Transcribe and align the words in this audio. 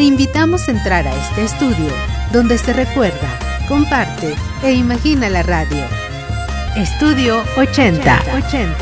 Te 0.00 0.06
invitamos 0.06 0.66
a 0.66 0.70
entrar 0.70 1.06
a 1.06 1.14
este 1.14 1.44
estudio 1.44 1.92
donde 2.32 2.56
se 2.56 2.72
recuerda, 2.72 3.38
comparte 3.68 4.34
e 4.64 4.72
imagina 4.72 5.28
la 5.28 5.42
radio. 5.42 5.84
Estudio 6.74 7.42
80. 7.58 8.22
80. 8.34 8.76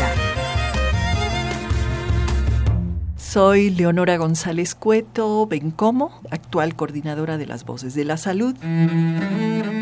Soy 3.16 3.70
Leonora 3.70 4.16
González 4.16 4.76
Cueto 4.76 5.48
Bencomo, 5.48 6.20
actual 6.30 6.76
coordinadora 6.76 7.36
de 7.36 7.46
las 7.46 7.64
Voces 7.64 7.94
de 7.94 8.04
la 8.04 8.16
Salud. 8.16 8.54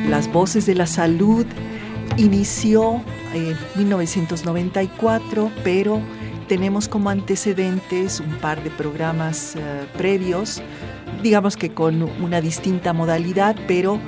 Las 0.08 0.32
Voces 0.32 0.64
de 0.64 0.74
la 0.74 0.86
Salud 0.86 1.44
inició 2.16 3.02
en 3.34 3.58
1994, 3.74 5.52
pero 5.62 6.00
tenemos 6.48 6.88
como 6.88 7.10
antecedentes 7.10 8.20
un 8.20 8.36
par 8.36 8.62
de 8.62 8.70
programas 8.70 9.56
eh, 9.56 9.86
previos, 9.96 10.62
digamos 11.22 11.56
que 11.56 11.70
con 11.70 12.02
una 12.22 12.40
distinta 12.40 12.92
modalidad, 12.92 13.56
pero 13.66 14.00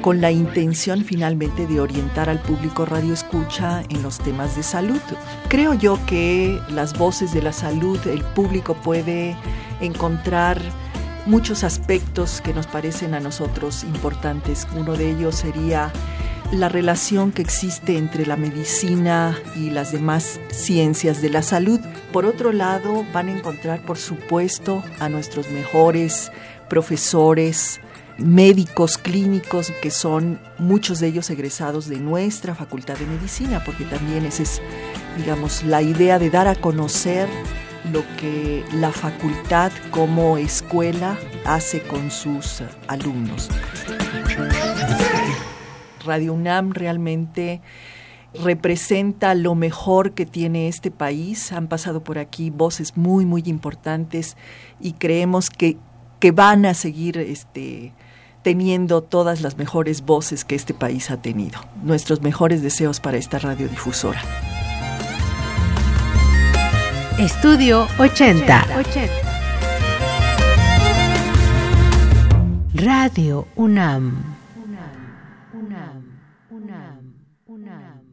con 0.00 0.20
la 0.20 0.30
intención 0.30 1.04
finalmente 1.04 1.66
de 1.66 1.80
orientar 1.80 2.28
al 2.28 2.38
público 2.40 2.84
radio 2.84 3.14
escucha 3.14 3.82
en 3.88 4.02
los 4.02 4.18
temas 4.18 4.56
de 4.56 4.62
salud. 4.62 5.00
Creo 5.48 5.74
yo 5.74 5.98
que 6.06 6.60
las 6.68 6.98
voces 6.98 7.32
de 7.32 7.42
la 7.42 7.52
salud, 7.52 7.98
el 8.06 8.22
público 8.22 8.74
puede 8.74 9.36
encontrar 9.80 10.60
muchos 11.26 11.64
aspectos 11.64 12.40
que 12.42 12.52
nos 12.52 12.66
parecen 12.66 13.14
a 13.14 13.20
nosotros 13.20 13.84
importantes. 13.84 14.66
Uno 14.76 14.94
de 14.94 15.10
ellos 15.10 15.36
sería 15.36 15.90
la 16.54 16.68
relación 16.68 17.32
que 17.32 17.42
existe 17.42 17.96
entre 17.96 18.26
la 18.26 18.36
medicina 18.36 19.38
y 19.56 19.70
las 19.70 19.92
demás 19.92 20.40
ciencias 20.50 21.20
de 21.20 21.30
la 21.30 21.42
salud. 21.42 21.80
Por 22.12 22.26
otro 22.26 22.52
lado, 22.52 23.04
van 23.12 23.28
a 23.28 23.36
encontrar, 23.36 23.80
por 23.82 23.98
supuesto, 23.98 24.82
a 25.00 25.08
nuestros 25.08 25.50
mejores 25.50 26.30
profesores, 26.68 27.80
médicos 28.18 28.98
clínicos 28.98 29.72
que 29.82 29.90
son 29.90 30.38
muchos 30.58 31.00
de 31.00 31.08
ellos 31.08 31.28
egresados 31.30 31.88
de 31.88 31.98
nuestra 31.98 32.54
facultad 32.54 32.96
de 32.96 33.06
medicina, 33.06 33.62
porque 33.64 33.84
también 33.84 34.24
esa 34.24 34.42
es, 34.44 34.62
digamos, 35.16 35.62
la 35.64 35.82
idea 35.82 36.18
de 36.18 36.30
dar 36.30 36.48
a 36.48 36.54
conocer 36.54 37.28
lo 37.92 38.02
que 38.16 38.64
la 38.72 38.92
facultad 38.92 39.70
como 39.90 40.38
escuela 40.38 41.18
hace 41.44 41.82
con 41.82 42.10
sus 42.10 42.62
alumnos. 42.86 43.50
Radio 46.04 46.34
UNAM 46.34 46.72
realmente 46.72 47.60
representa 48.42 49.34
lo 49.34 49.54
mejor 49.54 50.12
que 50.12 50.26
tiene 50.26 50.68
este 50.68 50.90
país. 50.90 51.52
Han 51.52 51.68
pasado 51.68 52.02
por 52.02 52.18
aquí 52.18 52.50
voces 52.50 52.96
muy, 52.96 53.24
muy 53.24 53.42
importantes 53.46 54.36
y 54.80 54.92
creemos 54.94 55.50
que, 55.50 55.76
que 56.20 56.32
van 56.32 56.66
a 56.66 56.74
seguir 56.74 57.18
este, 57.18 57.92
teniendo 58.42 59.02
todas 59.02 59.40
las 59.40 59.56
mejores 59.56 60.02
voces 60.02 60.44
que 60.44 60.54
este 60.54 60.74
país 60.74 61.10
ha 61.10 61.20
tenido. 61.20 61.60
Nuestros 61.82 62.22
mejores 62.22 62.62
deseos 62.62 63.00
para 63.00 63.16
esta 63.16 63.38
radiodifusora. 63.38 64.22
Estudio 67.18 67.86
80. 67.98 68.66
Radio 72.74 73.46
UNAM. 73.54 74.43
UNAM. 76.64 77.14
UNAM. 77.46 78.03